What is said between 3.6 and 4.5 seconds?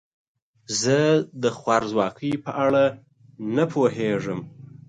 پوهیږم.